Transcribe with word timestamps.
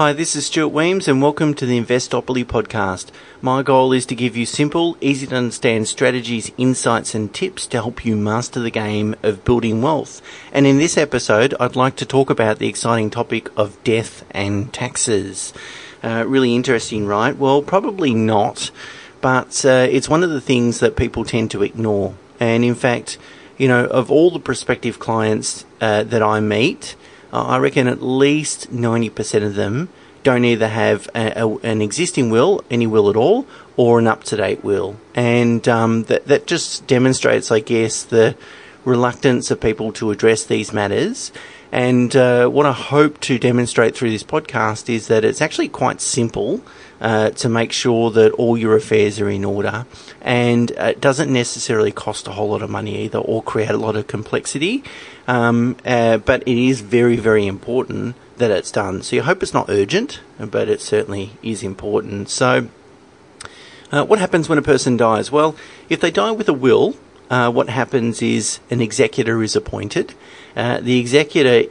Hi, 0.00 0.14
this 0.14 0.34
is 0.34 0.46
Stuart 0.46 0.72
Wemyss, 0.72 1.08
and 1.08 1.20
welcome 1.20 1.52
to 1.52 1.66
the 1.66 1.78
Investopoly 1.78 2.42
podcast. 2.42 3.08
My 3.42 3.62
goal 3.62 3.92
is 3.92 4.06
to 4.06 4.14
give 4.14 4.34
you 4.34 4.46
simple, 4.46 4.96
easy 5.02 5.26
to 5.26 5.36
understand 5.36 5.88
strategies, 5.88 6.50
insights, 6.56 7.14
and 7.14 7.30
tips 7.34 7.66
to 7.66 7.82
help 7.82 8.02
you 8.02 8.16
master 8.16 8.60
the 8.60 8.70
game 8.70 9.14
of 9.22 9.44
building 9.44 9.82
wealth. 9.82 10.22
And 10.54 10.66
in 10.66 10.78
this 10.78 10.96
episode, 10.96 11.54
I'd 11.60 11.76
like 11.76 11.96
to 11.96 12.06
talk 12.06 12.30
about 12.30 12.58
the 12.58 12.66
exciting 12.66 13.10
topic 13.10 13.50
of 13.58 13.76
death 13.84 14.24
and 14.30 14.72
taxes. 14.72 15.52
Uh, 16.02 16.24
really 16.26 16.54
interesting, 16.54 17.06
right? 17.06 17.36
Well, 17.36 17.60
probably 17.60 18.14
not, 18.14 18.70
but 19.20 19.66
uh, 19.66 19.86
it's 19.90 20.08
one 20.08 20.24
of 20.24 20.30
the 20.30 20.40
things 20.40 20.80
that 20.80 20.96
people 20.96 21.26
tend 21.26 21.50
to 21.50 21.62
ignore. 21.62 22.14
And 22.40 22.64
in 22.64 22.74
fact, 22.74 23.18
you 23.58 23.68
know, 23.68 23.84
of 23.84 24.10
all 24.10 24.30
the 24.30 24.40
prospective 24.40 24.98
clients 24.98 25.66
uh, 25.82 26.04
that 26.04 26.22
I 26.22 26.40
meet, 26.40 26.96
I 27.32 27.58
reckon 27.58 27.86
at 27.86 28.02
least 28.02 28.72
90% 28.72 29.44
of 29.44 29.54
them 29.54 29.88
don't 30.22 30.44
either 30.44 30.68
have 30.68 31.08
a, 31.14 31.32
a, 31.42 31.56
an 31.58 31.80
existing 31.80 32.30
will, 32.30 32.62
any 32.70 32.86
will 32.86 33.08
at 33.08 33.16
all, 33.16 33.46
or 33.76 33.98
an 33.98 34.06
up 34.06 34.24
to 34.24 34.36
date 34.36 34.62
will. 34.62 34.96
And 35.14 35.66
um, 35.68 36.04
that, 36.04 36.26
that 36.26 36.46
just 36.46 36.86
demonstrates, 36.86 37.50
I 37.50 37.60
guess, 37.60 38.02
the 38.04 38.36
reluctance 38.84 39.50
of 39.50 39.60
people 39.60 39.92
to 39.92 40.10
address 40.10 40.44
these 40.44 40.72
matters. 40.72 41.32
And 41.72 42.14
uh, 42.16 42.48
what 42.48 42.66
I 42.66 42.72
hope 42.72 43.20
to 43.20 43.38
demonstrate 43.38 43.94
through 43.94 44.10
this 44.10 44.24
podcast 44.24 44.92
is 44.92 45.06
that 45.08 45.24
it's 45.24 45.40
actually 45.40 45.68
quite 45.68 46.00
simple 46.00 46.62
uh, 47.00 47.30
to 47.30 47.48
make 47.48 47.72
sure 47.72 48.10
that 48.10 48.32
all 48.32 48.56
your 48.56 48.76
affairs 48.76 49.20
are 49.20 49.30
in 49.30 49.44
order. 49.44 49.86
And 50.20 50.70
it 50.72 51.00
doesn't 51.00 51.32
necessarily 51.32 51.92
cost 51.92 52.28
a 52.28 52.32
whole 52.32 52.50
lot 52.50 52.62
of 52.62 52.70
money 52.70 53.04
either 53.04 53.18
or 53.18 53.42
create 53.42 53.70
a 53.70 53.76
lot 53.76 53.96
of 53.96 54.06
complexity. 54.06 54.84
Um, 55.26 55.76
uh, 55.84 56.18
but 56.18 56.42
it 56.42 56.58
is 56.58 56.80
very, 56.80 57.16
very 57.16 57.46
important 57.46 58.16
that 58.38 58.50
it's 58.50 58.70
done. 58.70 59.02
So 59.02 59.16
you 59.16 59.22
hope 59.22 59.42
it's 59.42 59.54
not 59.54 59.68
urgent, 59.68 60.20
but 60.38 60.68
it 60.68 60.80
certainly 60.80 61.32
is 61.42 61.62
important. 61.62 62.28
So, 62.28 62.68
uh, 63.92 64.04
what 64.04 64.18
happens 64.18 64.48
when 64.48 64.58
a 64.58 64.62
person 64.62 64.96
dies? 64.96 65.32
Well, 65.32 65.56
if 65.88 66.00
they 66.00 66.10
die 66.10 66.30
with 66.30 66.48
a 66.48 66.52
will, 66.52 66.96
uh, 67.28 67.50
what 67.50 67.68
happens 67.68 68.22
is 68.22 68.60
an 68.70 68.80
executor 68.80 69.42
is 69.42 69.54
appointed. 69.54 70.14
Uh, 70.56 70.80
the 70.80 70.98
executor 70.98 71.64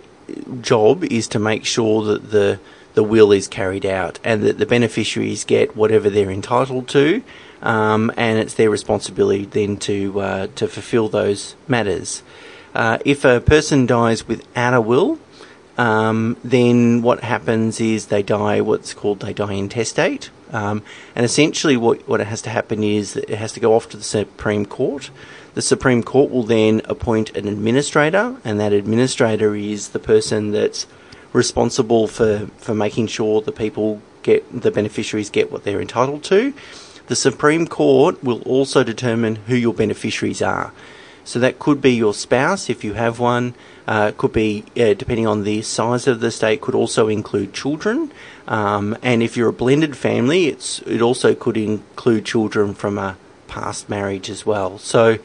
job 0.61 1.03
is 1.05 1.27
to 1.27 1.39
make 1.39 1.65
sure 1.65 2.03
that 2.05 2.31
the 2.31 2.59
the 2.93 3.03
will 3.03 3.31
is 3.31 3.47
carried 3.47 3.85
out 3.85 4.19
and 4.23 4.43
that 4.43 4.57
the 4.57 4.65
beneficiaries 4.65 5.43
get 5.45 5.75
whatever 5.75 6.09
they're 6.09 6.31
entitled 6.31 6.87
to, 6.89 7.21
um, 7.61 8.11
and 8.17 8.39
it's 8.39 8.53
their 8.55 8.69
responsibility 8.69 9.45
then 9.45 9.77
to 9.77 10.19
uh, 10.19 10.47
to 10.55 10.67
fulfil 10.67 11.09
those 11.09 11.55
matters. 11.67 12.23
Uh, 12.73 12.97
if 13.05 13.25
a 13.25 13.41
person 13.41 13.85
dies 13.85 14.27
without 14.27 14.73
a 14.73 14.81
will, 14.81 15.19
um, 15.77 16.37
then 16.43 17.01
what 17.01 17.23
happens 17.23 17.79
is 17.79 18.07
they 18.07 18.21
die 18.21 18.61
what's 18.61 18.93
called 18.93 19.21
they 19.21 19.33
die 19.33 19.53
intestate. 19.53 20.29
Um, 20.51 20.83
and 21.15 21.25
essentially, 21.25 21.77
what, 21.77 22.07
what 22.07 22.19
has 22.19 22.41
to 22.43 22.49
happen 22.49 22.83
is 22.83 23.13
that 23.13 23.29
it 23.29 23.37
has 23.37 23.53
to 23.53 23.59
go 23.59 23.75
off 23.75 23.89
to 23.89 23.97
the 23.97 24.03
Supreme 24.03 24.65
Court. 24.65 25.11
The 25.53 25.61
Supreme 25.61 26.03
Court 26.03 26.31
will 26.31 26.43
then 26.43 26.81
appoint 26.85 27.35
an 27.35 27.47
administrator, 27.47 28.37
and 28.43 28.59
that 28.59 28.73
administrator 28.73 29.55
is 29.55 29.89
the 29.89 29.99
person 29.99 30.51
that's 30.51 30.85
responsible 31.33 32.07
for, 32.07 32.47
for 32.57 32.73
making 32.73 33.07
sure 33.07 33.41
the 33.41 33.51
people 33.51 34.01
get 34.23 34.61
the 34.61 34.71
beneficiaries 34.71 35.29
get 35.29 35.51
what 35.51 35.63
they're 35.63 35.81
entitled 35.81 36.23
to. 36.25 36.53
The 37.07 37.15
Supreme 37.15 37.67
Court 37.67 38.23
will 38.23 38.41
also 38.43 38.83
determine 38.83 39.37
who 39.47 39.55
your 39.55 39.73
beneficiaries 39.73 40.41
are. 40.41 40.71
So 41.23 41.39
that 41.39 41.59
could 41.59 41.81
be 41.81 41.93
your 41.93 42.13
spouse 42.13 42.69
if 42.69 42.83
you 42.83 42.93
have 42.93 43.19
one. 43.19 43.53
Uh, 43.87 44.11
could 44.17 44.33
be 44.33 44.63
uh, 44.77 44.93
depending 44.93 45.27
on 45.27 45.43
the 45.43 45.61
size 45.61 46.07
of 46.07 46.19
the 46.19 46.27
estate. 46.27 46.61
Could 46.61 46.75
also 46.75 47.07
include 47.07 47.53
children. 47.53 48.11
Um, 48.47 48.97
and 49.01 49.21
if 49.23 49.37
you're 49.37 49.49
a 49.49 49.53
blended 49.53 49.95
family, 49.95 50.47
it's 50.47 50.79
it 50.83 51.01
also 51.01 51.35
could 51.35 51.57
include 51.57 52.25
children 52.25 52.73
from 52.73 52.97
a 52.97 53.17
past 53.47 53.89
marriage 53.89 54.29
as 54.29 54.45
well. 54.45 54.77
So 54.77 55.17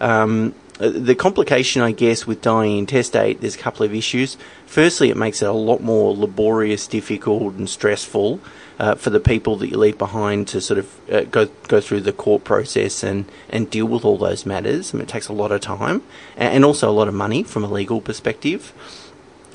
um, 0.00 0.54
the 0.78 1.14
complication, 1.14 1.82
I 1.82 1.92
guess, 1.92 2.26
with 2.26 2.40
dying 2.40 2.78
intestate, 2.78 3.40
there's 3.40 3.54
a 3.54 3.58
couple 3.58 3.84
of 3.84 3.94
issues. 3.94 4.36
Firstly, 4.66 5.10
it 5.10 5.16
makes 5.16 5.42
it 5.42 5.48
a 5.48 5.52
lot 5.52 5.80
more 5.80 6.16
laborious, 6.16 6.86
difficult, 6.86 7.54
and 7.54 7.68
stressful 7.68 8.40
uh, 8.78 8.94
for 8.94 9.10
the 9.10 9.20
people 9.20 9.56
that 9.56 9.68
you 9.68 9.76
leave 9.76 9.98
behind 9.98 10.48
to 10.48 10.60
sort 10.60 10.78
of 10.78 11.10
uh, 11.10 11.20
go 11.22 11.46
go 11.68 11.80
through 11.80 12.00
the 12.00 12.12
court 12.12 12.44
process 12.44 13.02
and, 13.02 13.26
and 13.48 13.70
deal 13.70 13.86
with 13.86 14.04
all 14.04 14.18
those 14.18 14.46
matters. 14.46 14.92
I 14.92 14.96
mean, 14.96 15.04
it 15.04 15.08
takes 15.08 15.28
a 15.28 15.32
lot 15.32 15.52
of 15.52 15.60
time 15.60 16.02
and 16.36 16.64
also 16.64 16.90
a 16.90 16.92
lot 16.92 17.06
of 17.06 17.14
money 17.14 17.42
from 17.42 17.64
a 17.64 17.68
legal 17.68 18.00
perspective. 18.00 18.72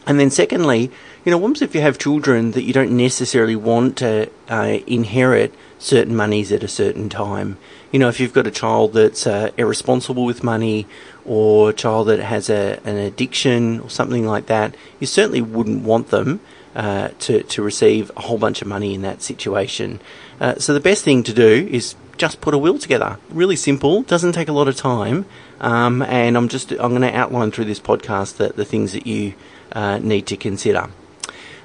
And 0.07 0.19
then, 0.19 0.29
secondly, 0.29 0.89
you 1.25 1.31
know, 1.31 1.37
what 1.37 1.61
if 1.61 1.75
you 1.75 1.81
have 1.81 1.97
children 1.97 2.51
that 2.51 2.63
you 2.63 2.71
don't 2.71 2.95
necessarily 2.95 3.57
want 3.57 3.97
to 3.97 4.29
uh, 4.47 4.79
inherit 4.87 5.53
certain 5.79 6.15
monies 6.15 6.51
at 6.53 6.63
a 6.63 6.67
certain 6.69 7.09
time? 7.09 7.57
You 7.91 7.99
know, 7.99 8.07
if 8.07 8.19
you've 8.19 8.33
got 8.33 8.47
a 8.47 8.51
child 8.51 8.93
that's 8.93 9.27
uh, 9.27 9.51
irresponsible 9.57 10.23
with 10.23 10.45
money 10.45 10.87
or 11.25 11.71
a 11.71 11.73
child 11.73 12.07
that 12.07 12.19
has 12.19 12.49
a, 12.49 12.79
an 12.85 12.95
addiction 12.95 13.81
or 13.81 13.89
something 13.89 14.25
like 14.25 14.45
that, 14.45 14.75
you 15.01 15.07
certainly 15.07 15.41
wouldn't 15.41 15.83
want 15.83 16.07
them 16.07 16.39
uh, 16.73 17.09
to, 17.19 17.43
to 17.43 17.61
receive 17.61 18.09
a 18.15 18.21
whole 18.21 18.37
bunch 18.37 18.61
of 18.61 18.67
money 18.67 18.93
in 18.93 19.01
that 19.01 19.21
situation. 19.21 19.99
Uh, 20.39 20.55
so 20.55 20.73
the 20.73 20.79
best 20.79 21.03
thing 21.03 21.21
to 21.23 21.33
do 21.33 21.67
is 21.69 21.95
just 22.17 22.39
put 22.39 22.53
a 22.53 22.57
will 22.57 22.79
together. 22.79 23.17
Really 23.29 23.55
simple, 23.55 24.03
doesn't 24.03 24.33
take 24.33 24.47
a 24.47 24.53
lot 24.53 24.67
of 24.67 24.75
time, 24.75 25.25
um, 25.59 26.01
and 26.03 26.37
I'm 26.37 26.47
just 26.47 26.71
I'm 26.71 26.89
going 26.89 27.01
to 27.01 27.13
outline 27.13 27.51
through 27.51 27.65
this 27.65 27.79
podcast 27.79 28.37
that 28.37 28.55
the 28.55 28.65
things 28.65 28.93
that 28.93 29.05
you 29.05 29.33
uh, 29.77 29.99
need 29.99 30.25
to 30.25 30.35
consider. 30.35 30.89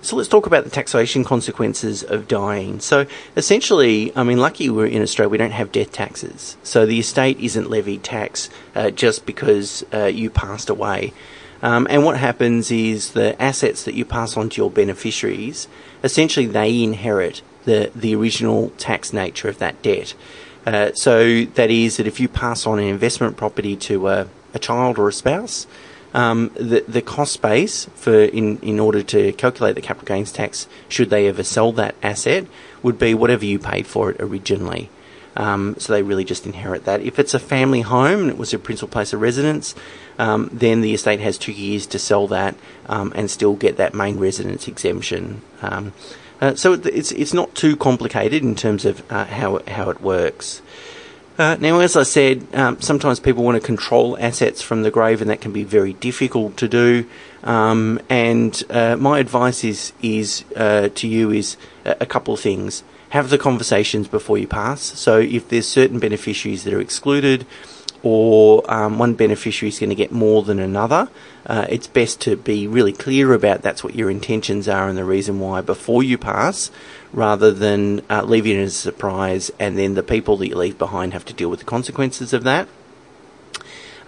So 0.03 0.17
let's 0.17 0.29
talk 0.29 0.47
about 0.47 0.65
the 0.65 0.71
taxation 0.71 1.25
consequences 1.25 2.03
of 2.03 2.29
dying. 2.29 2.81
So 2.81 3.07
essentially, 3.37 4.13
I 4.15 4.23
mean, 4.23 4.39
lucky 4.39 4.69
we're 4.69 4.87
in 4.87 5.01
Australia, 5.01 5.31
we 5.31 5.39
don't 5.39 5.53
have 5.53 5.73
death 5.73 5.93
taxes. 5.93 6.57
So 6.63 6.85
the 6.85 6.99
estate 6.99 7.39
isn't 7.39 7.71
levied 7.71 8.03
tax 8.03 8.51
uh, 8.75 8.91
just 8.91 9.25
because 9.25 9.87
uh, 9.95 10.07
you 10.07 10.29
passed 10.29 10.69
away. 10.69 11.13
Um, 11.63 11.87
and 11.89 12.05
what 12.05 12.19
happens 12.19 12.71
is 12.71 13.13
the 13.13 13.41
assets 13.41 13.85
that 13.85 13.95
you 13.95 14.05
pass 14.05 14.37
on 14.37 14.51
to 14.51 14.57
your 14.61 14.71
beneficiaries, 14.71 15.69
essentially 16.03 16.47
they 16.47 16.83
inherit 16.83 17.41
the, 17.65 17.93
the 17.95 18.15
original 18.17 18.71
tax 18.71 19.13
nature 19.13 19.49
of 19.49 19.59
that 19.59 19.81
debt. 19.83 20.15
Uh, 20.67 20.93
so 20.95 21.45
that 21.45 21.71
is 21.71 21.97
that 21.97 22.07
if 22.07 22.19
you 22.21 22.29
pass 22.29 22.67
on 22.67 22.79
an 22.79 22.87
investment 22.87 23.37
property 23.37 23.77
to 23.77 24.09
a, 24.09 24.29
a 24.53 24.59
child 24.59 24.99
or 24.99 25.09
a 25.09 25.13
spouse, 25.13 25.67
um, 26.15 26.51
the 26.55 26.85
the 26.87 27.03
cost 27.03 27.41
base 27.43 27.87
for 27.95 28.15
in 28.25 28.59
in 28.59 28.79
order 28.79 29.03
to 29.03 29.33
calculate 29.33 29.75
the 29.75 29.81
capital 29.81 30.07
gains 30.07 30.33
tax, 30.33 30.69
should 30.89 31.11
they 31.11 31.29
ever 31.29 31.43
sell 31.43 31.73
that 31.73 31.95
asset, 32.03 32.47
would 32.83 32.99
be 32.99 33.15
whatever 33.15 33.45
you 33.45 33.59
paid 33.59 33.87
for 33.87 34.11
it 34.11 34.17
originally. 34.21 34.91
Um, 35.35 35.77
so 35.79 35.93
they 35.93 36.03
really 36.03 36.25
just 36.25 36.45
inherit 36.45 36.85
that. 36.85 37.01
If 37.01 37.19
it's 37.19 37.33
a 37.33 37.39
family 37.39 37.81
home 37.81 38.21
and 38.21 38.31
it 38.31 38.37
was 38.37 38.53
a 38.53 38.59
principal 38.59 38.89
place 38.89 39.15
of 39.15 39.21
residence, 39.23 39.75
um, 40.19 40.51
then 40.53 40.83
the 40.83 40.93
estate 40.93 41.21
has 41.21 41.39
two 41.39 41.53
years 41.53 41.87
to 41.87 41.99
sell 41.99 42.27
that 42.29 42.55
um, 42.87 43.13
and 43.15 43.31
still 43.31 43.55
get 43.55 43.79
that 43.79 43.95
main 43.95 44.19
residence 44.19 44.69
exemption. 44.69 45.41
Um, 45.63 45.95
uh, 46.43 46.55
so 46.57 46.73
it's 46.75 47.13
it's 47.13 47.33
not 47.33 47.55
too 47.55 47.77
complicated 47.77 48.43
in 48.43 48.57
terms 48.57 48.85
of 48.85 49.03
uh, 49.11 49.25
how 49.25 49.61
how 49.69 49.89
it 49.91 50.01
works. 50.01 50.61
Uh, 51.39 51.57
now, 51.61 51.81
as 51.81 51.97
I 51.97 52.03
said, 52.03 52.47
um, 52.53 52.81
sometimes 52.81 53.19
people 53.19 53.43
want 53.43 53.61
to 53.61 53.67
control 53.67 54.19
assets 54.19 54.61
from 54.61 54.83
the 54.83 54.91
grave, 54.91 55.23
and 55.23 55.31
that 55.31 55.41
can 55.41 55.53
be 55.53 55.65
very 55.65 55.95
difficult 55.95 56.57
to 56.59 56.69
do. 56.69 57.07
Um, 57.43 58.01
and 58.11 58.63
uh, 58.69 58.97
my 58.97 59.19
advice 59.19 59.65
is 59.65 59.93
is 60.03 60.45
uh, 60.57 60.91
to 60.95 61.09
you 61.09 61.31
is 61.31 61.57
a 61.85 62.07
couple 62.07 62.35
of 62.35 62.41
things. 62.41 62.85
Have 63.11 63.31
the 63.31 63.39
conversations 63.39 64.09
before 64.09 64.39
you 64.39 64.47
pass. 64.47 64.81
So, 64.81 65.19
if 65.19 65.49
there's 65.49 65.67
certain 65.67 65.99
beneficiaries 65.99 66.65
that 66.65 66.75
are 66.75 66.81
excluded, 66.81 67.47
or 68.03 68.69
um, 68.73 68.99
one 68.99 69.15
beneficiary 69.15 69.69
is 69.69 69.79
going 69.79 69.91
to 69.91 69.97
get 69.97 70.13
more 70.13 70.43
than 70.43 70.59
another, 70.59 71.09
uh, 71.47 71.67
it's 71.69 71.87
best 71.87 72.21
to 72.21 72.37
be 72.37 72.67
really 72.67 72.93
clear 72.93 73.33
about 73.33 73.63
that's 73.63 73.85
what 73.85 73.95
your 73.95 74.11
intentions 74.11 74.69
are 74.69 74.89
and 74.89 74.99
the 74.99 75.05
reason 75.05 75.41
why 75.41 75.61
before 75.61 76.03
you 76.03 76.19
pass, 76.19 76.71
rather 77.13 77.53
than 77.53 78.01
uh, 78.11 78.23
leaving 78.23 78.57
it 78.57 78.63
as 78.63 78.75
a 78.75 78.79
surprise 78.79 79.51
and 79.59 79.79
then 79.79 79.95
the 79.95 80.03
people 80.03 80.37
that 80.37 80.49
you 80.49 80.57
leave 80.57 80.79
behind 80.79 81.13
have 81.13 81.25
to 81.25 81.35
deal 81.35 81.49
with 81.49 81.61
the 81.61 81.65
consequences 81.65 82.33
of 82.33 82.43
that. 82.45 82.69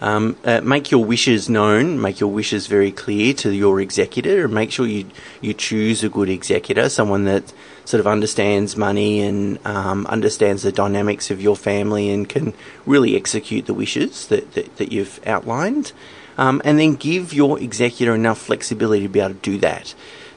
Um, 0.00 0.36
uh, 0.44 0.60
make 0.60 0.90
your 0.90 1.04
wishes 1.04 1.48
known, 1.48 2.00
make 2.00 2.20
your 2.20 2.30
wishes 2.30 2.66
very 2.66 2.92
clear 2.92 3.32
to 3.34 3.50
your 3.50 3.80
executor, 3.80 4.44
and 4.44 4.54
make 4.54 4.70
sure 4.70 4.86
you 4.86 5.06
you 5.40 5.54
choose 5.54 6.04
a 6.04 6.08
good 6.08 6.28
executor, 6.28 6.88
someone 6.88 7.24
that 7.24 7.52
sort 7.84 8.00
of 8.00 8.06
understands 8.06 8.76
money 8.76 9.20
and 9.20 9.64
um, 9.66 10.06
understands 10.06 10.62
the 10.62 10.72
dynamics 10.72 11.30
of 11.30 11.40
your 11.40 11.56
family 11.56 12.10
and 12.10 12.28
can 12.28 12.54
really 12.86 13.16
execute 13.16 13.66
the 13.66 13.74
wishes 13.74 14.28
that, 14.28 14.52
that, 14.54 14.76
that 14.76 14.90
you've 14.90 15.20
outlined. 15.26 15.92
Um, 16.36 16.60
and 16.64 16.80
then 16.80 16.94
give 16.96 17.32
your 17.32 17.60
executor 17.60 18.14
enough 18.14 18.38
flexibility 18.38 19.02
to 19.02 19.08
be 19.08 19.20
able 19.20 19.34
to 19.34 19.40
do 19.40 19.58
that. 19.58 19.94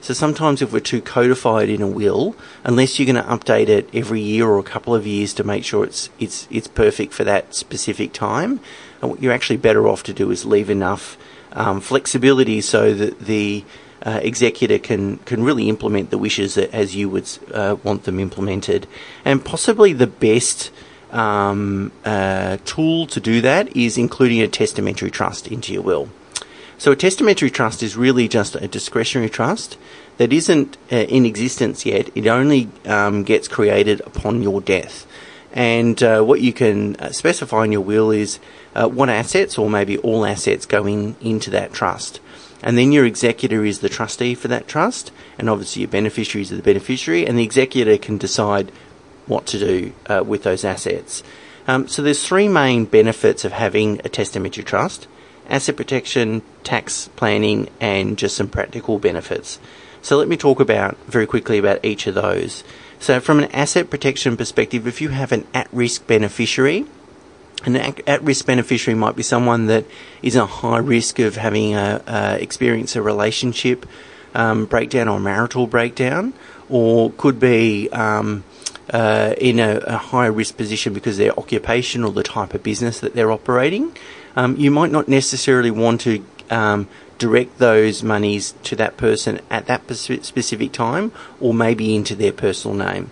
So 0.08 0.14
sometimes 0.14 0.62
if 0.62 0.72
we're 0.72 0.80
too 0.80 1.02
codified 1.02 1.68
in 1.68 1.82
a 1.82 1.88
will, 1.88 2.34
unless 2.64 2.98
you're 2.98 3.14
going 3.14 3.22
to 3.22 3.30
update 3.30 3.68
it 3.68 3.90
every 3.94 4.22
year 4.22 4.48
or 4.48 4.58
a 4.58 4.64
couple 4.64 4.96
of 4.96 5.06
years 5.06 5.34
to 5.34 5.44
make 5.44 5.66
sure 5.66 5.84
it's 5.84 6.10
it's 6.18 6.48
it's 6.50 6.70
perfect 6.70 7.12
for 7.12 7.26
that 7.26 7.54
specific 7.54 8.14
time, 8.14 8.62
what 9.02 9.22
you're 9.22 9.34
actually 9.34 9.58
better 9.58 9.86
off 9.86 10.04
to 10.04 10.14
do 10.14 10.32
is 10.32 10.46
leave 10.46 10.70
enough 10.70 11.18
um, 11.52 11.82
flexibility 11.82 12.62
so 12.62 12.94
that 12.94 13.20
the 13.20 13.66
uh, 14.06 14.22
executor 14.24 14.80
can 14.80 15.18
can 15.26 15.44
really 15.44 15.68
implement 15.68 16.10
the 16.10 16.18
wishes 16.18 16.58
as 16.58 16.96
you 16.96 17.10
would 17.10 17.28
uh, 17.54 17.76
want 17.84 18.06
them 18.06 18.18
implemented, 18.22 18.88
and 19.26 19.44
possibly 19.44 19.92
the 19.92 20.08
best. 20.08 20.72
Um, 21.10 21.94
uh, 22.04 22.58
tool 22.66 23.08
to 23.08 23.22
do 23.22 23.40
that 23.40 23.78
is 23.78 23.98
including 23.98 24.42
a 24.42 24.48
testamentary 24.50 25.10
trust 25.10 25.48
into 25.48 25.72
your 25.72 25.82
will. 25.82 26.10
So 26.80 26.92
a 26.92 26.96
testamentary 26.96 27.50
trust 27.50 27.82
is 27.82 27.98
really 27.98 28.28
just 28.28 28.56
a 28.56 28.68
discretionary 28.68 29.30
trust 29.30 29.78
that 30.18 30.32
isn't 30.32 30.78
uh, 30.92 30.96
in 30.96 31.26
existence 31.26 31.86
yet. 31.86 32.10
It 32.16 32.28
only 32.28 32.70
um, 32.86 33.24
gets 33.24 33.48
created 33.48 34.02
upon 34.02 34.44
your 34.44 34.62
death. 34.62 35.08
And 35.54 36.02
uh, 36.04 36.22
what 36.22 36.42
you 36.42 36.54
can 36.54 36.96
uh, 36.98 37.12
specify 37.12 37.66
in 37.66 37.72
your 37.72 37.82
will 37.82 38.12
is 38.12 38.40
uh, 38.76 38.88
what 38.88 39.10
assets, 39.10 39.58
or 39.58 39.72
maybe 39.72 39.98
all 39.98 40.24
assets, 40.24 40.68
going 40.68 41.16
into 41.20 41.50
that 41.50 41.74
trust. 41.74 42.20
And 42.62 42.78
then 42.78 42.92
your 42.92 43.06
executor 43.06 43.66
is 43.66 43.80
the 43.80 43.90
trustee 43.90 44.36
for 44.36 44.48
that 44.50 44.68
trust, 44.68 45.12
and 45.40 45.50
obviously 45.50 45.82
your 45.82 45.90
beneficiaries 45.90 46.52
are 46.52 46.58
the 46.58 46.62
beneficiary, 46.62 47.26
and 47.26 47.40
the 47.40 47.44
executor 47.44 47.98
can 47.98 48.18
decide 48.18 48.72
what 49.26 49.48
to 49.48 49.60
do 49.60 49.94
uh, 50.08 50.24
with 50.26 50.44
those 50.44 50.64
assets. 50.64 51.24
Um, 51.68 51.88
so 51.88 52.02
there's 52.02 52.26
three 52.26 52.48
main 52.48 52.86
benefits 52.86 53.46
of 53.46 53.52
having 53.52 54.00
a 54.04 54.10
testamentary 54.10 54.64
trust: 54.64 55.08
asset 55.48 55.76
protection, 55.76 56.42
tax 56.64 57.10
planning, 57.16 57.70
and 57.80 58.18
just 58.18 58.36
some 58.36 58.48
practical 58.48 59.00
benefits. 59.00 59.60
So 60.02 60.18
let 60.18 60.28
me 60.28 60.38
talk 60.38 60.60
about 60.60 60.98
very 61.08 61.26
quickly 61.26 61.58
about 61.58 61.84
each 61.84 62.08
of 62.08 62.16
those. 62.16 62.64
So 63.00 63.20
from 63.20 63.40
an 63.40 63.52
asset 63.52 63.90
protection 63.90 64.38
perspective, 64.38 64.88
if 64.88 65.02
you 65.02 65.10
have 65.10 65.32
an 65.32 65.46
at-risk 65.54 66.08
beneficiary, 66.08 66.86
an 67.66 67.76
at-risk 67.76 68.46
beneficiary 68.46 68.98
might 68.98 69.16
be 69.16 69.24
someone 69.24 69.66
that 69.68 69.86
is 70.22 70.36
at 70.36 70.46
high 70.46 70.78
risk 70.78 71.20
of 71.20 71.36
having 71.36 71.76
a, 71.76 72.38
experience 72.40 72.96
a 72.96 73.02
relationship 73.02 73.86
um, 74.36 74.66
breakdown 74.66 75.08
or 75.08 75.20
marital 75.20 75.68
breakdown, 75.68 76.34
or 76.70 77.12
could 77.12 77.40
be 77.40 77.90
um, 77.90 78.44
uh, 78.92 79.34
in 79.38 79.60
a, 79.60 79.78
a 79.86 79.98
higher 79.98 80.32
risk 80.32 80.58
position 80.58 80.94
because 80.94 81.18
their 81.18 81.38
occupation 81.38 82.04
or 82.04 82.12
the 82.12 82.24
type 82.24 82.54
of 82.54 82.64
business 82.64 83.00
that 83.00 83.14
they're 83.14 83.32
operating. 83.32 83.96
Um, 84.36 84.56
you 84.56 84.72
might 84.72 84.92
not 84.92 85.08
necessarily 85.08 85.72
want 85.72 86.02
to 86.02 86.24
um, 86.50 86.88
direct 87.18 87.58
those 87.58 88.04
monies 88.04 88.54
to 88.64 88.76
that 88.76 88.98
person 88.98 89.40
at 89.50 89.66
that 89.66 89.90
specific 89.90 90.72
time, 90.72 91.12
or 91.40 91.54
maybe 91.54 91.96
into 91.96 92.16
their 92.16 92.32
personal 92.32 92.78
name. 92.78 93.12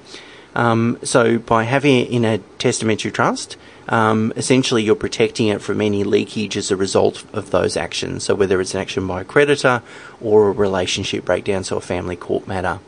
Um, 0.55 0.99
so 1.03 1.37
by 1.37 1.63
having 1.63 1.99
it 1.99 2.09
in 2.09 2.23
a 2.23 2.37
testamentary 2.59 3.11
trust, 3.11 3.57
um, 3.89 4.31
essentially 4.35 4.83
you're 4.83 4.95
protecting 4.95 5.47
it 5.47 5.61
from 5.61 5.81
any 5.81 6.03
leakage 6.03 6.55
as 6.55 6.71
a 6.71 6.77
result 6.77 7.25
of 7.33 7.51
those 7.51 7.75
actions. 7.75 8.23
So 8.23 8.35
whether 8.35 8.61
it's 8.61 8.73
an 8.73 8.79
action 8.79 9.05
by 9.05 9.21
a 9.21 9.25
creditor 9.25 9.81
or 10.21 10.49
a 10.49 10.51
relationship 10.51 11.25
breakdown, 11.25 11.63
so 11.63 11.77
a 11.77 11.81
family 11.81 12.15
court 12.15 12.47
matter. 12.47 12.79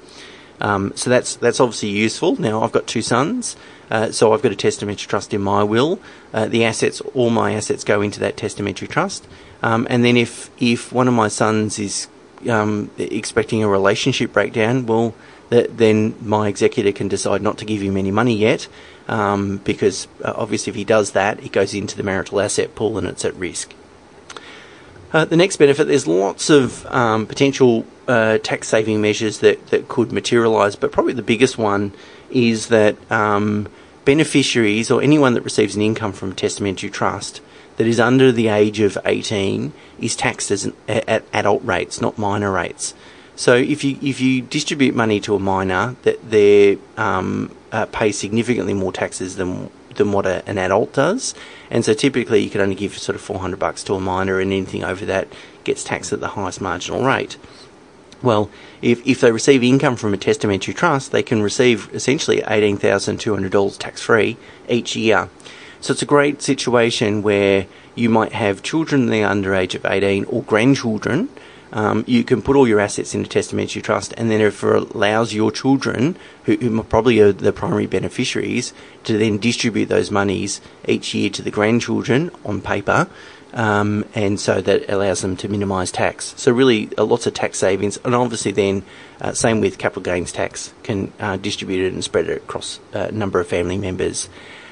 Um, 0.60 0.92
so 0.96 1.10
that's 1.10 1.36
that's 1.36 1.60
obviously 1.60 1.90
useful. 1.90 2.40
Now 2.40 2.64
I've 2.64 2.72
got 2.72 2.88
two 2.88 3.02
sons, 3.02 3.56
uh, 3.92 4.12
so 4.12 4.34
I've 4.34 4.42
got 4.42 4.52
a 4.52 4.56
testamentary 4.56 5.08
trust 5.08 5.34
in 5.34 5.42
my 5.42 5.64
will. 5.64 6.00
Uh, 6.34 6.48
the 6.48 6.66
assets, 6.66 7.02
all 7.14 7.30
my 7.30 7.54
assets, 7.54 7.84
go 7.84 8.02
into 8.02 8.20
that 8.22 8.38
testamentary 8.38 8.88
trust. 8.88 9.28
Um, 9.62 9.88
and 9.90 10.04
then 10.04 10.18
if 10.18 10.50
if 10.60 10.92
one 10.92 11.08
of 11.08 11.14
my 11.14 11.28
sons 11.28 11.80
is 11.80 12.08
um, 12.50 12.90
expecting 12.98 13.64
a 13.64 13.68
relationship 13.68 14.34
breakdown, 14.34 14.86
well, 14.86 15.14
that 15.50 15.78
then 15.78 16.16
my 16.22 16.48
executor 16.48 16.92
can 16.92 17.08
decide 17.08 17.42
not 17.42 17.58
to 17.60 17.66
give 17.66 17.82
him 17.82 17.98
any 17.98 18.12
money 18.12 18.36
yet, 18.36 18.68
um, 19.08 19.58
because 19.58 20.08
uh, 20.24 20.34
obviously 20.36 20.72
if 20.72 20.76
he 20.76 20.84
does 20.84 21.12
that, 21.12 21.44
it 21.44 21.52
goes 21.52 21.74
into 21.74 21.96
the 21.96 22.04
marital 22.04 22.42
asset 22.42 22.76
pool 22.76 22.98
and 22.98 23.08
it's 23.08 23.26
at 23.26 23.36
risk. 23.36 23.74
Uh, 25.14 25.26
the 25.26 25.38
next 25.38 25.58
benefit, 25.58 25.88
there's 25.88 26.08
lots 26.08 26.50
of 26.50 26.86
um, 26.88 27.26
potential 27.26 27.86
uh, 28.08 28.38
tax 28.40 28.68
saving 28.68 29.02
measures 29.02 29.40
that, 29.40 29.68
that 29.68 29.88
could 29.88 30.12
materialise, 30.12 30.76
but 30.76 30.92
probably 30.92 31.14
the 31.14 31.22
biggest 31.22 31.58
one 31.58 31.94
is 32.30 32.68
that 32.68 32.96
um, 33.12 33.70
beneficiaries 34.04 34.92
or 34.92 35.02
anyone 35.02 35.34
that 35.34 35.42
receives 35.42 35.76
an 35.76 35.82
income 35.82 36.12
from 36.12 36.32
a 36.32 36.36
testamentary 36.36 36.90
trust 36.90 37.42
that 37.78 37.88
is 37.88 38.00
under 38.00 38.32
the 38.32 38.50
age 38.50 38.80
of 38.80 38.98
18 39.06 39.72
is 40.00 40.16
taxed 40.16 40.52
an, 40.52 40.74
at 40.88 41.24
adult 41.32 41.64
rates, 41.64 42.02
not 42.02 42.18
minor 42.18 42.52
rates. 42.52 42.94
So 43.36 43.56
if 43.56 43.84
you 43.84 44.00
if 44.02 44.20
you 44.20 44.42
distribute 44.42 44.96
money 44.96 45.20
to 45.22 45.36
a 45.36 45.40
minor, 45.40 45.96
that 46.02 46.28
they 46.28 46.80
um, 46.98 47.56
uh, 47.72 47.86
pay 47.86 48.12
significantly 48.12 48.74
more 48.74 48.92
taxes 48.92 49.36
than 49.36 49.70
than 49.98 50.12
what 50.12 50.26
a, 50.26 50.48
an 50.48 50.58
adult 50.58 50.94
does, 50.94 51.36
and 51.70 51.84
so 51.84 51.94
typically 51.94 52.42
you 52.42 52.50
can 52.50 52.62
only 52.62 52.76
give 52.76 52.98
sort 52.98 53.16
of 53.16 53.22
400 53.22 53.60
bucks 53.60 53.84
to 53.84 53.94
a 53.96 54.00
minor, 54.00 54.40
and 54.40 54.52
anything 54.52 54.84
over 54.84 55.06
that 55.06 55.28
gets 55.64 55.84
taxed 55.84 56.14
at 56.14 56.20
the 56.20 56.30
highest 56.30 56.62
marginal 56.62 57.04
rate. 57.04 57.38
Well, 58.22 58.50
if, 58.82 59.06
if 59.06 59.22
they 59.22 59.32
receive 59.32 59.64
income 59.64 59.96
from 59.96 60.14
a 60.14 60.18
testamentary 60.18 60.74
trust, 60.74 61.12
they 61.12 61.22
can 61.22 61.44
receive 61.44 61.90
essentially 61.94 62.42
$18,200 62.42 63.78
tax 63.78 64.02
free 64.02 64.38
each 64.68 64.96
year. 64.96 65.30
So 65.82 65.92
it's 65.92 66.02
a 66.02 66.08
great 66.08 66.42
situation 66.42 67.22
where 67.22 67.68
you 67.94 68.10
might 68.10 68.34
have 68.34 68.64
children 68.64 69.08
the 69.08 69.24
under 69.24 69.54
age 69.54 69.76
of 69.76 69.86
18 69.86 70.26
or 70.26 70.42
grandchildren 70.44 71.30
um, 71.72 72.04
you 72.08 72.24
can 72.24 72.42
put 72.42 72.56
all 72.56 72.68
your 72.68 72.80
assets 72.80 73.14
in 73.14 73.22
a 73.22 73.28
testamentary 73.28 73.82
trust, 73.82 74.14
and 74.18 74.32
then 74.32 74.42
if 74.42 74.64
it 74.64 74.96
allows 74.96 75.34
your 75.34 75.52
children, 75.52 76.16
who, 76.46 76.56
who 76.56 76.84
probably 76.84 77.20
are 77.20 77.32
the 77.32 77.52
primary 77.52 77.88
beneficiaries, 77.88 78.74
to 79.04 79.18
then 79.18 79.38
distribute 79.38 79.86
those 79.86 80.12
monies 80.12 80.62
each 80.88 81.14
year 81.14 81.30
to 81.30 81.42
the 81.42 81.52
grandchildren 81.52 82.32
on 82.46 82.62
paper, 82.62 83.08
um, 83.54 84.06
and 84.14 84.40
so 84.40 84.62
that 84.62 84.90
allows 84.90 85.22
them 85.22 85.36
to 85.38 85.48
minimise 85.48 85.92
tax. 85.92 86.34
So 86.38 86.52
really, 86.52 86.90
uh, 86.98 87.06
lots 87.06 87.28
of 87.28 87.34
tax 87.34 87.58
savings, 87.58 87.98
and 88.04 88.14
obviously 88.14 88.52
then, 88.52 88.84
uh, 89.20 89.34
same 89.34 89.62
with 89.62 89.78
capital 89.78 90.04
gains 90.04 90.32
tax, 90.32 90.74
can 90.84 91.12
uh, 91.20 91.38
distribute 91.38 91.88
it 91.88 91.94
and 91.94 92.04
spread 92.04 92.30
it 92.30 92.38
across 92.38 92.80
a 92.94 93.12
number 93.12 93.40
of 93.40 93.48
family 93.48 93.78
members. 93.78 94.30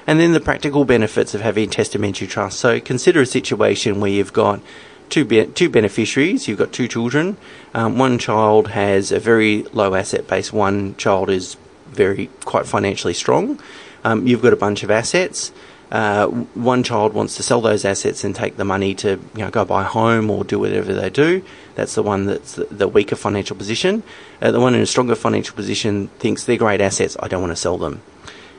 And 0.08 0.20
then 0.20 0.34
the 0.34 0.40
practical 0.40 0.86
benefits 0.86 1.34
of 1.34 1.42
having 1.42 1.70
testamentary 1.70 2.28
trust. 2.28 2.60
So 2.60 2.80
consider 2.80 3.22
a 3.22 3.26
situation 3.26 4.00
where 4.00 4.12
you've 4.12 4.34
got 4.34 4.62
two 5.10 5.26
be- 5.26 5.48
two 5.48 5.70
beneficiaries. 5.70 6.48
You've 6.48 6.60
got 6.60 6.72
two 6.74 6.88
children. 6.88 7.38
Um, 7.74 7.98
one 7.98 8.18
child 8.18 8.70
has 8.70 9.12
a 9.12 9.20
very 9.20 9.64
low 9.74 9.96
asset 9.96 10.28
base. 10.28 10.52
One 10.52 10.96
child 10.98 11.30
is 11.30 11.58
very 11.88 12.30
quite 12.46 12.66
financially 12.66 13.14
strong. 13.14 13.60
Um, 14.04 14.28
you've 14.28 14.42
got 14.42 14.54
a 14.54 14.58
bunch 14.58 14.84
of 14.84 14.92
assets. 14.92 15.52
Uh, 15.92 16.28
one 16.28 16.84
child 16.84 17.14
wants 17.14 17.36
to 17.38 17.44
sell 17.44 17.62
those 17.62 17.86
assets 17.86 18.24
and 18.24 18.36
take 18.36 18.58
the 18.58 18.66
money 18.66 18.96
to 18.96 19.12
you 19.36 19.42
know 19.42 19.50
go 19.50 19.64
buy 19.64 19.82
a 19.82 19.86
home 19.86 20.30
or 20.30 20.44
do 20.44 20.60
whatever 20.60 20.94
they 20.94 21.10
do. 21.10 21.44
That's 21.76 21.96
the 21.96 22.04
one 22.04 22.26
that's 22.26 22.56
the, 22.56 22.88
weaker 22.88 23.16
financial 23.16 23.56
position. 23.56 24.04
Uh, 24.42 24.52
the 24.52 24.60
one 24.60 24.74
in 24.74 24.82
a 24.82 24.86
stronger 24.86 25.16
financial 25.16 25.56
position 25.56 26.08
thinks 26.20 26.46
they're 26.46 26.58
great 26.58 26.82
assets. 26.82 27.16
I 27.20 27.28
don't 27.28 27.42
want 27.42 27.52
to 27.52 27.56
sell 27.56 27.78
them. 27.78 28.02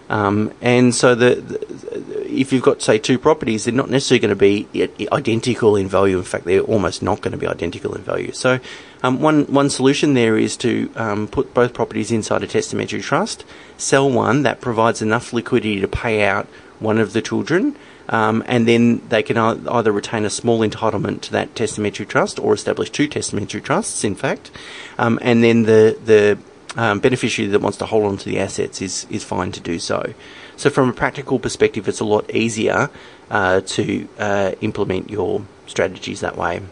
Um, 0.08 0.52
and 0.60 0.94
so 0.94 1.14
the, 1.14 1.34
the, 1.36 2.26
if 2.30 2.52
you've 2.52 2.62
got 2.62 2.82
say 2.82 2.98
two 2.98 3.18
properties, 3.18 3.64
they're 3.64 3.75
not 3.75 3.90
necessarily 3.90 4.20
going 4.20 4.30
to 4.30 4.36
be 4.36 5.08
identical 5.10 5.76
in 5.76 5.88
value. 5.88 6.18
In 6.18 6.25
fact, 6.25 6.44
they're 6.44 6.60
almost 6.60 7.02
not 7.02 7.20
going 7.20 7.32
to 7.32 7.38
be 7.38 7.46
identical 7.46 7.94
in 7.94 8.02
value. 8.02 8.32
So 8.32 8.60
um, 9.02 9.20
one 9.20 9.44
one 9.46 9.70
solution 9.70 10.14
there 10.14 10.36
is 10.36 10.56
to 10.58 10.90
um, 10.96 11.26
put 11.28 11.54
both 11.54 11.72
properties 11.72 12.12
inside 12.12 12.42
a 12.42 12.46
testamentary 12.46 13.02
trust, 13.02 13.44
sell 13.78 14.08
one 14.08 14.42
that 14.42 14.60
provides 14.60 15.02
enough 15.02 15.32
liquidity 15.32 15.80
to 15.80 15.88
pay 15.88 16.25
out 16.25 16.46
one 16.78 16.98
of 16.98 17.12
the 17.12 17.22
children. 17.22 17.76
Um, 18.08 18.44
and 18.46 18.68
then 18.68 19.02
they 19.08 19.25
can 19.25 19.36
either 19.36 19.90
retain 19.90 20.25
a 20.25 20.30
small 20.30 20.60
entitlement 20.60 21.22
to 21.22 21.32
that 21.32 21.56
testamentary 21.56 22.06
trust 22.06 22.38
or 22.38 22.54
establish 22.54 22.90
two 22.90 23.08
testamentary 23.08 23.60
trusts, 23.60 24.04
in 24.04 24.14
fact. 24.14 24.52
Um, 24.96 25.18
and 25.22 25.42
then 25.42 25.64
the, 25.64 25.98
the 26.04 26.38
um, 26.76 27.00
beneficiary 27.00 27.50
that 27.50 27.61
wants 27.61 27.78
to 27.78 27.87
hold 27.87 28.04
on 28.04 28.16
to 28.18 28.25
the 28.25 28.38
assets 28.38 28.80
is, 28.83 29.06
is 29.11 29.25
fine 29.25 29.52
to 29.52 29.61
do 29.61 29.78
so. 29.78 30.14
So, 30.56 30.71
from 30.71 30.88
a 30.88 30.92
practical 30.92 31.38
perspective, 31.38 31.88
it's 31.88 32.00
a 32.00 32.04
lot 32.04 32.30
easier 32.35 32.90
uh, 33.30 33.61
to 33.62 34.09
uh, 34.18 34.52
implement 34.61 35.11
your 35.11 35.42
strategies 35.66 36.21
that 36.21 36.37
way. 36.37 36.62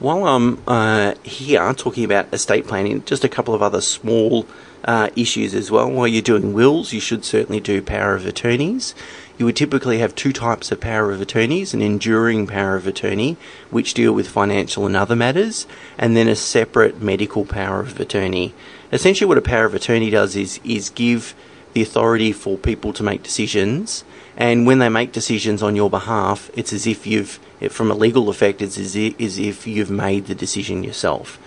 While 0.00 0.26
I'm 0.26 0.62
uh, 0.66 1.14
here 1.22 1.72
talking 1.72 2.04
about 2.04 2.32
estate 2.34 2.66
planning, 2.66 3.04
just 3.04 3.24
a 3.24 3.28
couple 3.28 3.54
of 3.54 3.62
other 3.62 3.80
small 3.80 4.46
uh, 4.84 5.08
issues 5.16 5.54
as 5.54 5.70
well. 5.70 5.90
While 5.90 6.08
you're 6.08 6.20
doing 6.22 6.52
wills, 6.52 6.92
you 6.92 7.00
should 7.00 7.24
certainly 7.24 7.60
do 7.60 7.80
power 7.80 8.14
of 8.14 8.26
attorneys. 8.26 8.94
You 9.38 9.46
would 9.46 9.56
typically 9.56 9.98
have 9.98 10.14
two 10.14 10.32
types 10.32 10.70
of 10.70 10.80
power 10.80 11.10
of 11.10 11.20
attorneys 11.20 11.74
an 11.74 11.82
enduring 11.82 12.46
power 12.46 12.76
of 12.76 12.86
attorney, 12.86 13.36
which 13.70 13.94
deal 13.94 14.12
with 14.12 14.28
financial 14.28 14.86
and 14.86 14.96
other 14.96 15.16
matters, 15.16 15.66
and 15.96 16.16
then 16.16 16.28
a 16.28 16.36
separate 16.36 17.00
medical 17.00 17.44
power 17.44 17.80
of 17.80 17.98
attorney. 17.98 18.54
Essentially, 18.94 19.26
what 19.26 19.38
a 19.38 19.42
power 19.42 19.64
of 19.64 19.74
attorney 19.74 20.08
does 20.08 20.36
is, 20.36 20.60
is 20.62 20.88
give 20.90 21.34
the 21.72 21.82
authority 21.82 22.30
for 22.32 22.56
people 22.56 22.92
to 22.92 23.02
make 23.02 23.24
decisions, 23.24 24.04
and 24.36 24.68
when 24.68 24.78
they 24.78 24.88
make 24.88 25.10
decisions 25.10 25.64
on 25.64 25.74
your 25.74 25.90
behalf, 25.90 26.48
it's 26.54 26.72
as 26.72 26.86
if 26.86 27.04
you've, 27.04 27.40
from 27.70 27.90
a 27.90 27.94
legal 27.94 28.28
effect, 28.28 28.62
it's 28.62 28.78
as 28.78 28.94
if, 28.94 29.66
you've 29.66 29.90
made 29.90 30.26
the 30.26 30.34
decision 30.36 30.84
yourself. 30.84 31.40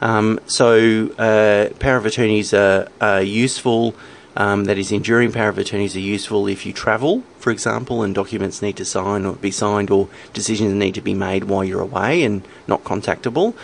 Um, 0.00 0.38
so, 0.46 1.10
uh, 1.18 1.70
power 1.80 1.96
of 1.96 2.06
attorneys 2.06 2.54
are, 2.54 2.88
are 3.00 3.20
useful 3.20 3.96
um, 4.36 4.66
that 4.66 4.78
is, 4.78 4.92
enduring 4.92 5.32
power 5.32 5.48
of 5.48 5.58
attorneys 5.58 5.96
are 5.96 6.00
useful 6.16 6.46
if 6.46 6.64
you 6.64 6.72
travel, 6.72 7.24
for 7.38 7.50
example, 7.50 8.04
and 8.04 8.14
documents 8.14 8.62
need 8.62 8.76
to 8.76 8.84
sign 8.84 9.26
or 9.26 9.34
be 9.34 9.50
signed, 9.50 9.90
or 9.90 10.08
decisions 10.34 10.72
need 10.74 10.94
to 10.94 11.00
be 11.00 11.14
made 11.14 11.44
while 11.44 11.64
you're 11.64 11.80
away 11.80 12.22
and 12.22 12.46
not 12.68 12.84
contactable. 12.84 13.54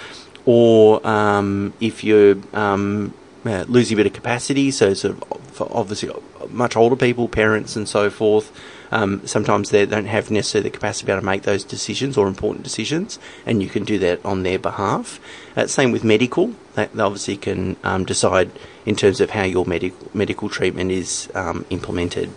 or 0.44 1.06
um, 1.06 1.74
if 1.78 2.02
you're 2.02 2.34
um, 2.54 3.12
uh, 3.44 3.64
losing 3.68 3.96
a 3.96 3.98
bit 3.98 4.06
of 4.06 4.12
capacity, 4.12 4.70
so 4.70 4.94
sort 4.94 5.16
of 5.30 5.40
for 5.50 5.68
obviously 5.70 6.10
much 6.50 6.76
older 6.76 6.96
people, 6.96 7.28
parents, 7.28 7.76
and 7.76 7.88
so 7.88 8.10
forth. 8.10 8.52
Um, 8.90 9.26
sometimes 9.26 9.70
they 9.70 9.84
don't 9.84 10.06
have 10.06 10.30
necessarily 10.30 10.70
the 10.70 10.74
capacity 10.74 11.02
to 11.02 11.06
be 11.06 11.12
able 11.12 11.20
to 11.20 11.26
make 11.26 11.42
those 11.42 11.64
decisions 11.64 12.16
or 12.16 12.26
important 12.26 12.64
decisions, 12.64 13.18
and 13.44 13.62
you 13.62 13.68
can 13.68 13.84
do 13.84 13.98
that 13.98 14.24
on 14.24 14.42
their 14.42 14.58
behalf. 14.58 15.20
Uh, 15.56 15.66
same 15.66 15.92
with 15.92 16.04
medical; 16.04 16.54
they, 16.74 16.86
they 16.86 17.02
obviously 17.02 17.36
can 17.36 17.76
um, 17.84 18.04
decide 18.04 18.50
in 18.86 18.96
terms 18.96 19.20
of 19.20 19.30
how 19.30 19.42
your 19.42 19.66
medical 19.66 20.08
medical 20.14 20.48
treatment 20.48 20.90
is 20.90 21.30
um, 21.34 21.66
implemented. 21.70 22.30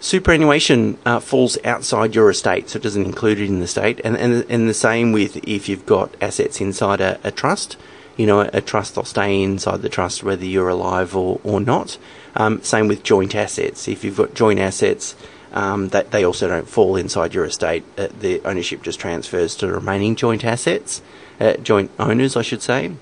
Superannuation 0.00 0.98
uh, 1.06 1.18
falls 1.18 1.56
outside 1.64 2.14
your 2.14 2.28
estate, 2.28 2.68
so 2.68 2.76
it 2.76 2.82
doesn't 2.82 3.06
include 3.06 3.40
it 3.40 3.48
in 3.48 3.60
the 3.60 3.64
estate, 3.64 4.00
and, 4.04 4.16
and 4.18 4.44
and 4.50 4.68
the 4.68 4.74
same 4.74 5.12
with 5.12 5.36
if 5.48 5.68
you've 5.68 5.86
got 5.86 6.14
assets 6.20 6.60
inside 6.60 7.00
a, 7.00 7.18
a 7.24 7.30
trust. 7.30 7.78
You 8.16 8.26
know, 8.26 8.40
a, 8.40 8.60
trust 8.60 8.96
will 8.96 9.04
stay 9.04 9.42
inside 9.42 9.82
the 9.82 9.88
trust 9.88 10.22
whether 10.22 10.44
you're 10.44 10.68
alive 10.68 11.16
or, 11.16 11.40
or 11.42 11.60
not. 11.60 11.98
Um, 12.36 12.62
same 12.62 12.88
with 12.88 13.02
joint 13.02 13.34
assets. 13.34 13.88
If 13.88 14.04
you've 14.04 14.16
got 14.16 14.34
joint 14.34 14.60
assets, 14.60 15.16
um, 15.52 15.88
that 15.88 16.10
they 16.10 16.24
also 16.24 16.48
don't 16.48 16.68
fall 16.68 16.96
inside 16.96 17.32
your 17.32 17.44
estate. 17.44 17.84
Uh, 17.96 18.08
the 18.18 18.40
ownership 18.44 18.82
just 18.82 19.00
transfers 19.00 19.54
to 19.56 19.66
the 19.66 19.72
remaining 19.72 20.16
joint 20.16 20.44
assets, 20.44 21.00
uh, 21.40 21.54
joint 21.54 21.90
owners, 21.98 22.36
I 22.36 22.42
should 22.42 22.62
say. 22.62 22.92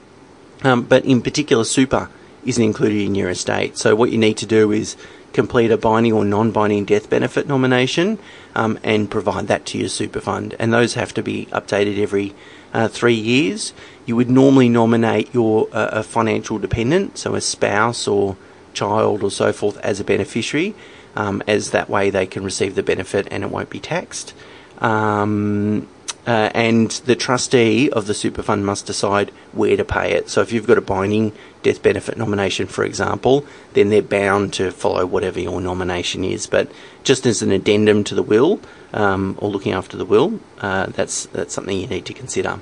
Um, 0.62 0.82
but 0.82 1.04
in 1.04 1.22
particular, 1.22 1.64
super 1.64 2.08
isn't 2.44 2.62
included 2.62 3.00
in 3.00 3.14
your 3.14 3.30
estate. 3.30 3.78
So 3.78 3.94
what 3.94 4.10
you 4.10 4.18
need 4.18 4.36
to 4.38 4.46
do 4.46 4.70
is 4.70 4.96
complete 5.32 5.70
a 5.70 5.78
binding 5.78 6.12
or 6.12 6.24
non-binding 6.24 6.84
death 6.84 7.08
benefit 7.08 7.48
nomination 7.48 8.18
um, 8.54 8.78
and 8.82 9.10
provide 9.10 9.46
that 9.48 9.64
to 9.66 9.78
your 9.78 9.88
super 9.88 10.20
fund. 10.20 10.54
And 10.58 10.72
those 10.72 10.94
have 10.94 11.14
to 11.14 11.22
be 11.22 11.46
updated 11.46 11.98
every 11.98 12.34
uh, 12.72 12.88
three 12.88 13.14
years. 13.14 13.72
You 14.06 14.16
would 14.16 14.30
normally 14.30 14.68
nominate 14.68 15.32
your 15.32 15.68
uh, 15.72 15.88
a 15.92 16.02
financial 16.02 16.58
dependent, 16.58 17.18
so 17.18 17.34
a 17.34 17.40
spouse 17.40 18.08
or 18.08 18.36
child 18.74 19.22
or 19.22 19.30
so 19.30 19.52
forth, 19.52 19.78
as 19.78 20.00
a 20.00 20.04
beneficiary, 20.04 20.74
um, 21.14 21.42
as 21.46 21.70
that 21.70 21.88
way 21.88 22.10
they 22.10 22.26
can 22.26 22.42
receive 22.44 22.74
the 22.74 22.82
benefit 22.82 23.28
and 23.30 23.44
it 23.44 23.50
won't 23.50 23.70
be 23.70 23.80
taxed. 23.80 24.34
Um, 24.78 25.88
uh, 26.26 26.50
and 26.54 26.90
the 27.06 27.16
trustee 27.16 27.90
of 27.90 28.06
the 28.06 28.14
super 28.14 28.42
fund 28.42 28.64
must 28.64 28.86
decide 28.86 29.30
where 29.52 29.76
to 29.76 29.84
pay 29.84 30.12
it. 30.12 30.28
So 30.28 30.40
if 30.40 30.52
you've 30.52 30.66
got 30.66 30.78
a 30.78 30.82
binding 30.82 31.32
death 31.62 31.82
benefit 31.82 32.16
nomination, 32.16 32.66
for 32.66 32.84
example, 32.84 33.44
then 33.72 33.88
they're 33.88 34.02
bound 34.02 34.52
to 34.54 34.70
follow 34.70 35.04
whatever 35.04 35.40
your 35.40 35.60
nomination 35.60 36.24
is. 36.24 36.46
But 36.46 36.70
just 37.02 37.26
as 37.26 37.42
an 37.42 37.50
addendum 37.50 38.04
to 38.04 38.14
the 38.14 38.22
will 38.22 38.60
um, 38.92 39.36
or 39.40 39.50
looking 39.50 39.72
after 39.72 39.96
the 39.96 40.04
will, 40.04 40.38
uh, 40.60 40.86
that's 40.86 41.26
that's 41.26 41.54
something 41.54 41.78
you 41.78 41.88
need 41.88 42.06
to 42.06 42.14
consider. 42.14 42.60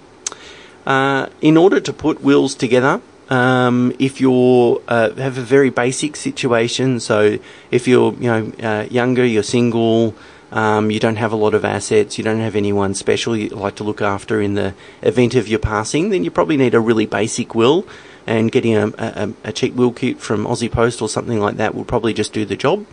Uh, 0.86 1.26
in 1.42 1.58
order 1.58 1.80
to 1.80 1.92
put 1.92 2.22
wills 2.22 2.54
together, 2.54 3.02
um, 3.28 3.94
if 3.98 4.20
you 4.20 4.82
uh, 4.88 5.12
have 5.14 5.38
a 5.38 5.42
very 5.42 5.70
basic 5.70 6.16
situation, 6.16 6.98
so 6.98 7.38
if 7.70 7.86
you're 7.86 8.14
you 8.14 8.28
know 8.28 8.52
uh, 8.62 8.86
younger, 8.90 9.24
you're 9.24 9.42
single. 9.42 10.14
Um, 10.52 10.90
you 10.90 10.98
don't 10.98 11.16
have 11.16 11.32
a 11.32 11.36
lot 11.36 11.54
of 11.54 11.64
assets, 11.64 12.18
you 12.18 12.24
don't 12.24 12.40
have 12.40 12.56
anyone 12.56 12.94
special 12.94 13.36
you 13.36 13.50
like 13.50 13.76
to 13.76 13.84
look 13.84 14.02
after 14.02 14.40
in 14.40 14.54
the 14.54 14.74
event 15.00 15.36
of 15.36 15.46
your 15.46 15.60
passing, 15.60 16.10
then 16.10 16.24
you 16.24 16.30
probably 16.30 16.56
need 16.56 16.74
a 16.74 16.80
really 16.80 17.06
basic 17.06 17.54
will, 17.54 17.86
and 18.26 18.50
getting 18.50 18.76
a, 18.76 18.88
a, 18.98 19.32
a 19.44 19.52
cheap 19.52 19.74
will 19.74 19.92
kit 19.92 20.18
from 20.18 20.44
Aussie 20.44 20.70
Post 20.70 21.00
or 21.02 21.08
something 21.08 21.38
like 21.38 21.56
that 21.56 21.74
will 21.74 21.84
probably 21.84 22.12
just 22.12 22.32
do 22.32 22.44
the 22.44 22.56
job. 22.56 22.84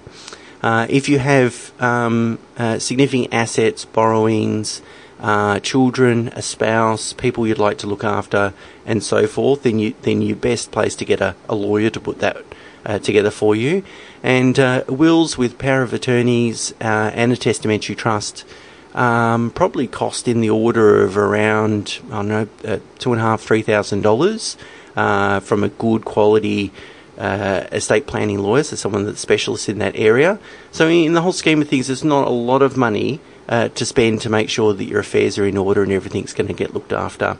Uh, 0.61 0.85
if 0.89 1.09
you 1.09 1.19
have 1.19 1.71
um, 1.81 2.39
uh, 2.57 2.79
significant 2.79 3.33
assets, 3.33 3.85
borrowings, 3.85 4.81
uh, 5.19 5.59
children, 5.59 6.29
a 6.29 6.41
spouse, 6.41 7.13
people 7.13 7.47
you'd 7.47 7.57
like 7.57 7.77
to 7.79 7.87
look 7.87 8.03
after, 8.03 8.53
and 8.85 9.03
so 9.03 9.27
forth, 9.27 9.63
then 9.63 9.79
you 9.79 9.95
then 10.03 10.21
you're 10.21 10.35
best 10.35 10.71
placed 10.71 10.99
to 10.99 11.05
get 11.05 11.21
a, 11.21 11.35
a 11.49 11.55
lawyer 11.55 11.89
to 11.89 11.99
put 11.99 12.19
that 12.19 12.37
uh, 12.85 12.99
together 12.99 13.31
for 13.31 13.55
you. 13.55 13.83
And 14.21 14.59
uh, 14.59 14.83
wills 14.87 15.37
with 15.37 15.57
power 15.57 15.81
of 15.81 15.93
attorneys 15.93 16.73
uh, 16.81 17.11
and 17.13 17.31
a 17.31 17.37
testamentary 17.37 17.95
trust 17.95 18.45
um, 18.93 19.51
probably 19.51 19.87
cost 19.87 20.27
in 20.27 20.41
the 20.41 20.49
order 20.49 21.03
of 21.03 21.17
around 21.17 21.99
I 22.07 22.15
don't 22.15 22.27
know 22.27 22.47
uh, 22.65 22.79
two 22.99 23.13
and 23.13 23.21
a 23.21 23.23
half 23.23 23.41
three 23.41 23.61
thousand 23.61 24.01
dollars 24.01 24.57
uh, 24.95 25.39
from 25.39 25.63
a 25.63 25.69
good 25.69 26.05
quality. 26.05 26.71
Uh, 27.19 27.65
estate 27.71 28.05
planning 28.05 28.37
lawyer, 28.37 28.61
so 28.61 28.75
someone 28.75 29.03
that's 29.03 29.19
specialist 29.19 29.67
in 29.67 29.79
that 29.79 29.95
area. 29.95 30.37
So, 30.71 30.87
in 30.87 31.13
the 31.13 31.23
whole 31.23 31.31
scheme 31.31 31.63
of 31.63 31.67
things, 31.67 31.89
it's 31.89 32.03
not 32.03 32.27
a 32.27 32.29
lot 32.29 32.61
of 32.61 32.77
money 32.77 33.19
uh, 33.49 33.69
to 33.69 33.85
spend 33.85 34.21
to 34.21 34.29
make 34.29 34.49
sure 34.49 34.73
that 34.73 34.85
your 34.85 34.99
affairs 34.99 35.37
are 35.37 35.45
in 35.45 35.57
order 35.57 35.83
and 35.83 35.91
everything's 35.91 36.33
going 36.33 36.47
to 36.47 36.53
get 36.53 36.73
looked 36.73 36.93
after. 36.93 37.37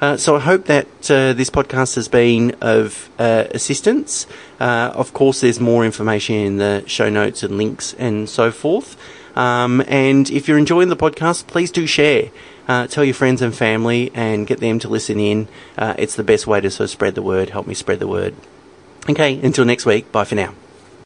Uh, 0.00 0.16
so 0.16 0.36
I 0.36 0.40
hope 0.40 0.66
that 0.66 0.86
uh, 1.10 1.32
this 1.32 1.50
podcast 1.50 1.94
has 1.94 2.08
been 2.08 2.54
of 2.60 3.08
uh, 3.18 3.44
assistance. 3.52 4.26
Uh, 4.60 4.92
of 4.94 5.14
course, 5.14 5.40
there's 5.40 5.60
more 5.60 5.84
information 5.84 6.34
in 6.34 6.56
the 6.58 6.84
show 6.86 7.08
notes 7.08 7.42
and 7.42 7.56
links 7.56 7.94
and 7.94 8.28
so 8.28 8.50
forth. 8.50 8.98
Um, 9.36 9.82
and 9.88 10.30
if 10.30 10.46
you're 10.46 10.58
enjoying 10.58 10.88
the 10.88 10.96
podcast, 10.96 11.46
please 11.46 11.70
do 11.70 11.86
share. 11.86 12.30
Uh, 12.66 12.86
tell 12.86 13.04
your 13.04 13.14
friends 13.14 13.42
and 13.42 13.54
family 13.54 14.10
and 14.14 14.46
get 14.46 14.60
them 14.60 14.78
to 14.80 14.88
listen 14.88 15.20
in. 15.20 15.48
Uh, 15.76 15.94
it's 15.98 16.16
the 16.16 16.24
best 16.24 16.46
way 16.46 16.60
to 16.60 16.70
sort 16.70 16.86
of 16.86 16.90
spread 16.90 17.14
the 17.14 17.22
word. 17.22 17.50
Help 17.50 17.66
me 17.66 17.74
spread 17.74 17.98
the 17.98 18.08
word. 18.08 18.34
Okay, 19.08 19.38
until 19.42 19.64
next 19.64 19.84
week. 19.84 20.10
Bye 20.12 20.24
for 20.24 20.34
now. 20.34 20.54